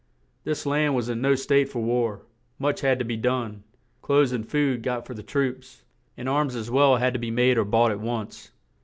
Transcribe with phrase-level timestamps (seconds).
[0.45, 2.23] This land was in no state for war;
[2.57, 3.61] much had to be done;
[4.01, 5.83] clothes and food got for the troops;
[6.17, 8.49] and arms as well had to be made or bought at once.